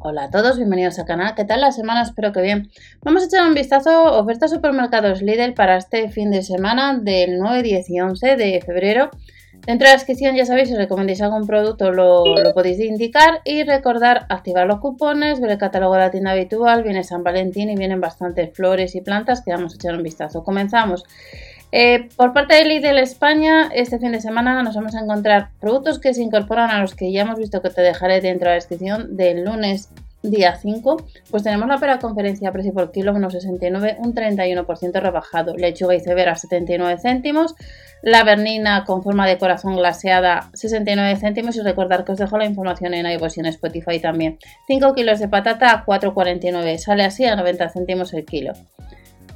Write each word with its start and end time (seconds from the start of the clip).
Hola 0.00 0.24
a 0.24 0.30
todos, 0.30 0.58
bienvenidos 0.58 0.96
al 1.00 1.06
canal. 1.06 1.34
¿Qué 1.34 1.44
tal 1.44 1.60
la 1.60 1.72
semana? 1.72 2.02
Espero 2.02 2.30
que 2.30 2.40
bien. 2.40 2.70
Vamos 3.02 3.24
a 3.24 3.26
echar 3.26 3.48
un 3.48 3.54
vistazo 3.54 4.16
ofertas 4.16 4.52
supermercados 4.52 5.22
Lidl 5.22 5.54
para 5.54 5.76
este 5.76 6.08
fin 6.08 6.30
de 6.30 6.42
semana 6.42 6.96
del 6.96 7.40
9, 7.40 7.64
10 7.64 7.90
y 7.90 8.00
11 8.00 8.36
de 8.36 8.62
febrero. 8.64 9.10
Dentro 9.66 9.86
de 9.86 9.92
la 9.92 9.96
descripción 9.96 10.36
ya 10.36 10.46
sabéis, 10.46 10.68
si 10.68 10.76
recomendáis 10.76 11.20
algún 11.20 11.48
producto 11.48 11.90
lo, 11.90 12.22
podéis 12.54 12.78
indicar 12.78 13.40
y 13.44 13.64
recordar 13.64 14.26
activar 14.28 14.68
los 14.68 14.78
cupones, 14.78 15.40
ver 15.40 15.50
el 15.50 15.58
catálogo 15.58 15.94
de 15.94 16.00
la 16.00 16.10
tienda 16.12 16.30
habitual, 16.30 16.84
viene 16.84 17.02
San 17.02 17.24
Valentín 17.24 17.68
y 17.68 17.74
vienen 17.74 18.00
bastantes 18.00 18.54
flores 18.54 18.94
y 18.94 19.00
plantas 19.00 19.42
que 19.42 19.50
vamos 19.50 19.72
a 19.72 19.76
echar 19.76 19.96
un 19.96 20.04
vistazo. 20.04 20.44
Comenzamos. 20.44 21.02
Eh, 21.70 22.08
por 22.16 22.32
parte 22.32 22.54
de 22.54 22.64
Lidl 22.64 22.98
España, 22.98 23.68
este 23.74 23.98
fin 23.98 24.12
de 24.12 24.20
semana 24.20 24.62
nos 24.62 24.74
vamos 24.74 24.94
a 24.94 25.00
encontrar 25.00 25.50
productos 25.60 25.98
que 25.98 26.14
se 26.14 26.22
incorporan 26.22 26.70
a 26.70 26.80
los 26.80 26.94
que 26.94 27.12
ya 27.12 27.22
hemos 27.22 27.38
visto 27.38 27.60
que 27.60 27.70
te 27.70 27.82
dejaré 27.82 28.20
dentro 28.20 28.48
de 28.48 28.52
la 28.52 28.54
descripción 28.54 29.16
del 29.16 29.44
lunes 29.44 29.90
día 30.22 30.56
5, 30.56 30.96
pues 31.30 31.42
tenemos 31.42 31.68
la 31.68 31.78
pera 31.78 31.98
conferencia 31.98 32.50
precio 32.50 32.72
por 32.72 32.90
kilo 32.90 33.12
1,69, 33.12 33.96
un 33.98 34.14
31% 34.14 35.00
rebajado, 35.00 35.56
lechuga 35.56 35.94
iceberg 35.94 36.30
a 36.30 36.34
79 36.34 36.98
céntimos, 37.00 37.54
la 38.02 38.24
bernina 38.24 38.84
con 38.84 39.02
forma 39.02 39.26
de 39.26 39.38
corazón 39.38 39.76
glaseada 39.76 40.50
69 40.54 41.16
céntimos. 41.16 41.56
Y 41.56 41.62
recordar 41.62 42.04
que 42.04 42.12
os 42.12 42.18
dejo 42.18 42.38
la 42.38 42.44
información 42.44 42.94
en 42.94 43.06
iVoox 43.06 43.36
y 43.36 43.40
en 43.40 43.46
Spotify 43.46 43.98
también. 44.00 44.38
5 44.66 44.94
kilos 44.94 45.18
de 45.18 45.28
patata 45.28 45.70
a 45.72 45.84
4,49, 45.84 46.78
sale 46.78 47.04
así 47.04 47.24
a 47.24 47.36
90 47.36 47.68
céntimos 47.70 48.12
el 48.14 48.24
kilo. 48.24 48.52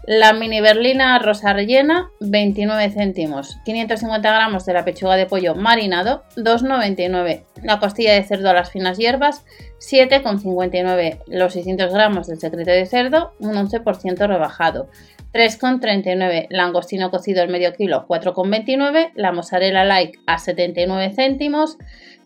La 0.04 0.32
mini 0.32 0.60
berlina 0.60 1.16
rosa 1.20 1.52
rellena, 1.52 2.10
29 2.18 2.90
céntimos. 2.90 3.58
550 3.64 4.32
gramos 4.32 4.66
de 4.66 4.72
la 4.72 4.84
pechuga 4.84 5.14
de 5.14 5.26
pollo 5.26 5.54
marinado, 5.54 6.24
2,99. 6.36 7.44
La 7.62 7.78
costilla 7.78 8.14
de 8.14 8.24
cerdo 8.24 8.50
a 8.50 8.52
las 8.52 8.70
finas 8.70 8.98
hierbas, 8.98 9.44
7,59. 9.82 11.18
Los 11.26 11.54
600 11.54 11.92
gramos 11.92 12.28
del 12.28 12.38
secreto 12.38 12.70
de 12.70 12.86
cerdo, 12.86 13.34
un 13.40 13.54
11% 13.54 14.26
rebajado. 14.28 14.88
3,39. 15.32 16.46
Langostino 16.50 17.10
cocido 17.10 17.42
al 17.42 17.48
medio 17.48 17.72
kilo, 17.72 18.06
4,29. 18.06 19.10
La 19.14 19.32
mozzarella 19.32 19.84
light 19.84 20.16
a 20.26 20.38
79 20.38 21.12
céntimos. 21.14 21.78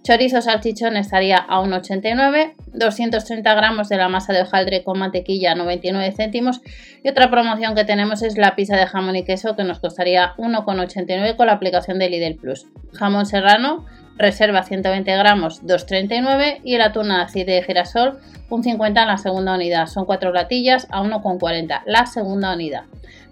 Chorizo 0.03 0.41
salchichón 0.41 0.97
estaría 0.97 1.39
a 1.39 1.61
1,89. 1.63 2.55
230 2.75 3.55
gramos 3.55 3.89
de 3.89 3.97
la 3.97 4.09
masa 4.09 4.33
de 4.33 4.43
hojaldre 4.43 4.85
con 4.85 4.98
mantequilla, 4.98 5.55
99 5.55 6.13
céntimos. 6.13 6.61
Y 7.03 7.09
otra 7.09 7.31
promoción 7.31 7.75
que 7.75 7.85
tenemos 7.85 8.23
es 8.23 8.37
la 8.37 8.55
pizza 8.55 8.77
de 8.77 8.87
jamón 8.87 9.17
y 9.17 9.25
queso 9.25 9.57
que 9.57 9.65
nos 9.65 9.81
costaría 9.81 10.35
1,89 10.37 11.37
con 11.37 11.47
la 11.47 11.55
aplicación 11.55 11.98
de 11.98 12.11
Lidl 12.11 12.37
Plus. 12.37 12.67
Jamón 12.93 13.27
serrano, 13.27 13.87
reserva 14.17 14.62
120 14.62 15.17
gramos 15.17 15.62
2,39 15.64 16.61
y 16.64 16.78
la 16.78 16.92
tuna 16.92 17.22
aceite 17.22 17.53
de 17.53 17.62
girasol 17.62 18.19
un 18.48 18.62
50 18.62 19.03
en 19.03 19.08
la 19.08 19.19
segunda 19.19 19.55
unidad. 19.55 19.86
Son 19.86 20.05
cuatro 20.05 20.33
latillas 20.33 20.86
a 20.91 21.03
1,40 21.03 21.83
la 21.86 22.06
segunda 22.06 22.55
unidad. 22.55 22.84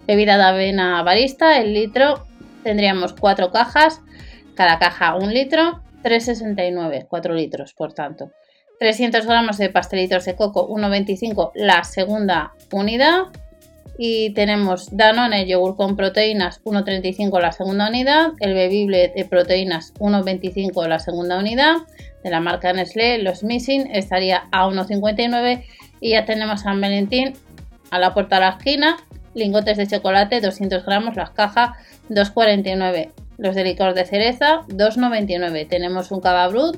Bebida 0.07 0.37
de 0.37 0.43
avena 0.43 1.01
barista, 1.03 1.57
el 1.57 1.73
litro 1.73 2.25
tendríamos 2.63 3.13
cuatro 3.13 3.51
cajas, 3.51 4.01
cada 4.55 4.79
caja 4.79 5.15
un 5.15 5.33
litro, 5.33 5.81
3,69, 6.03 7.07
4 7.07 7.33
litros 7.33 7.73
por 7.73 7.93
tanto. 7.93 8.31
300 8.79 9.25
gramos 9.25 9.57
de 9.57 9.69
pastelitos 9.69 10.25
de 10.25 10.35
coco, 10.35 10.67
1,25 10.69 11.51
la 11.55 11.83
segunda 11.83 12.53
unidad. 12.71 13.25
Y 13.97 14.33
tenemos 14.33 14.95
Danone 14.95 15.47
yogur 15.47 15.75
con 15.75 15.95
proteínas 15.95 16.61
1,35 16.63 17.41
la 17.41 17.51
segunda 17.51 17.87
unidad, 17.87 18.33
el 18.39 18.53
bebible 18.53 19.13
de 19.15 19.25
proteínas 19.25 19.93
1,25 19.95 20.87
la 20.87 20.99
segunda 20.99 21.39
unidad, 21.39 21.75
de 22.23 22.29
la 22.29 22.39
marca 22.39 22.73
Nestlé, 22.73 23.19
los 23.19 23.43
Missing 23.43 23.89
estaría 23.93 24.47
a 24.51 24.67
1,59 24.67 25.63
y 26.01 26.11
ya 26.11 26.25
tenemos 26.25 26.61
San 26.61 26.81
Valentín 26.81 27.33
a 27.91 27.99
la 27.99 28.13
puerta 28.13 28.35
de 28.35 28.41
la 28.41 28.49
esquina, 28.49 28.97
lingotes 29.33 29.77
de 29.77 29.87
chocolate 29.87 30.41
200 30.41 30.85
gramos, 30.85 31.15
las 31.15 31.29
cajas 31.29 31.77
2,49, 32.09 33.11
los 33.37 33.55
de 33.55 33.63
licor 33.63 33.93
de 33.93 34.05
cereza 34.05 34.61
2,99, 34.67 35.67
tenemos 35.69 36.11
un 36.11 36.19
cava 36.19 36.47
brut, 36.47 36.77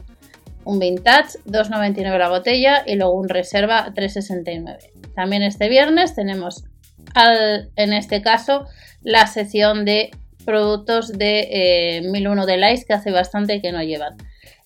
un 0.68 0.80
vintage 0.80 1.40
2,99 1.46 2.18
la 2.18 2.30
botella. 2.30 2.84
Y 2.86 2.96
luego 2.96 3.14
un 3.14 3.30
reserva 3.30 3.88
3,69. 3.94 4.78
También 5.16 5.42
este 5.42 5.70
viernes 5.70 6.14
tenemos 6.14 6.66
en 7.76 7.94
este 7.94 8.22
caso 8.22 8.66
la 9.04 9.28
sección 9.28 9.86
de 9.86 10.12
productos 10.46 11.12
de 11.12 12.02
1001 12.12 12.44
eh, 12.44 12.46
de 12.46 12.58
Lice 12.58 12.86
que 12.86 12.94
hace 12.94 13.12
bastante 13.12 13.62
que 13.62 13.72
no 13.72 13.84
llevan. 13.84 14.18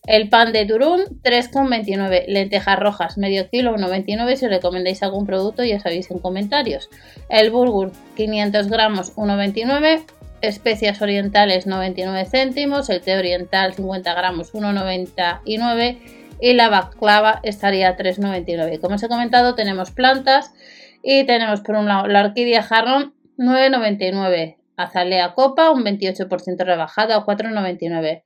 El 0.08 0.30
pan 0.30 0.52
de 0.52 0.66
Turún 0.66 1.22
3,29. 1.24 2.26
Lentejas 2.28 2.80
rojas 2.80 3.18
medio 3.18 3.50
kilo 3.50 3.76
1,29. 3.76 4.36
Si 4.36 4.48
recomendáis 4.48 5.04
algún 5.04 5.26
producto 5.26 5.64
ya 5.64 5.80
sabéis 5.80 6.10
en 6.10 6.20
comentarios. 6.20 6.90
El 7.30 7.52
bulgur 7.52 7.92
500 8.16 8.68
gramos 8.68 9.16
1,29. 9.16 10.04
Especias 10.42 11.02
orientales 11.04 11.68
99 11.68 12.26
céntimos. 12.26 12.90
El 12.90 13.02
té 13.02 13.16
oriental 13.16 13.74
50 13.76 14.14
gramos 14.14 14.54
1,99. 14.54 15.98
Y 16.42 16.54
la 16.54 16.70
baklava 16.70 17.40
estaría 17.44 17.96
3,99. 17.96 18.80
Como 18.80 18.96
os 18.96 19.04
he 19.04 19.08
comentado 19.08 19.54
tenemos 19.54 19.92
plantas 19.92 20.52
y 21.04 21.26
tenemos 21.26 21.62
por 21.62 21.76
un 21.76 21.88
lado 21.88 22.08
la 22.08 22.22
orquídea 22.22 22.64
jarrón 22.64 23.14
9,99. 23.38 24.58
Azalea 24.78 25.34
copa 25.34 25.72
un 25.72 25.84
28% 25.84 26.66
rebajada 26.66 27.18
a 27.18 27.26
4,99. 27.26 28.24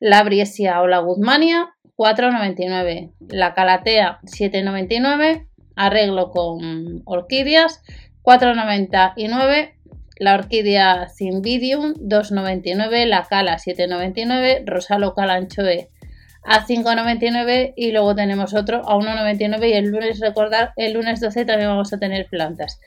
La 0.00 0.22
briesia 0.22 0.80
o 0.80 0.86
la 0.86 0.98
guzmania 0.98 1.74
4,99. 1.96 3.12
La 3.28 3.54
calatea 3.54 4.20
7,99. 4.24 5.46
Arreglo 5.76 6.30
con 6.30 7.02
orquídeas 7.04 7.82
4,99. 8.22 9.74
La 10.18 10.34
orquídea 10.34 11.08
Cymbidium 11.16 11.94
2,99. 11.94 13.06
La 13.06 13.24
cala 13.24 13.56
7,99. 13.56 14.62
Rosalo 14.66 15.14
calanchoe 15.14 15.90
a 16.48 16.66
5,99 16.66 17.74
y 17.76 17.92
luego 17.92 18.14
tenemos 18.14 18.54
otro 18.54 18.78
a 18.88 18.94
1,99 18.94 19.68
y 19.68 19.72
el 19.74 19.90
lunes, 19.90 20.18
recordar, 20.20 20.72
el 20.76 20.94
lunes 20.94 21.20
12 21.20 21.44
también 21.44 21.68
vamos 21.68 21.92
a 21.92 21.98
tener 21.98 22.26
plantas. 22.26 22.80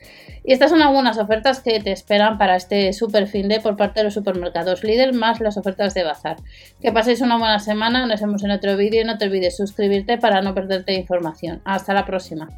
Y 0.44 0.52
estas 0.52 0.70
son 0.70 0.82
algunas 0.82 1.18
ofertas 1.18 1.60
que 1.60 1.78
te 1.80 1.92
esperan 1.92 2.38
para 2.38 2.56
este 2.56 2.92
super 2.92 3.28
fin 3.28 3.48
de 3.48 3.60
por 3.60 3.76
parte 3.76 4.00
de 4.00 4.04
los 4.04 4.14
supermercados 4.14 4.82
Lidl 4.82 5.12
más 5.12 5.40
las 5.40 5.56
ofertas 5.56 5.94
de 5.94 6.02
bazar. 6.02 6.36
Que 6.80 6.92
paséis 6.92 7.20
una 7.20 7.38
buena 7.38 7.60
semana, 7.60 8.06
nos 8.06 8.20
vemos 8.20 8.42
en 8.42 8.50
otro 8.50 8.76
vídeo 8.76 9.02
y 9.02 9.04
no 9.04 9.18
te 9.18 9.26
olvides 9.26 9.56
suscribirte 9.56 10.18
para 10.18 10.42
no 10.42 10.54
perderte 10.54 10.94
información. 10.94 11.62
Hasta 11.64 11.94
la 11.94 12.04
próxima. 12.04 12.48